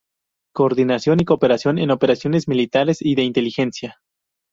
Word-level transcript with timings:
Coordinación 0.51 1.19
y 1.21 1.25
cooperación 1.25 1.77
en 1.77 1.91
operaciones 1.91 2.47
militares 2.47 2.97
y 3.03 3.13
de 3.13 3.21
inteligencia. 3.21 4.01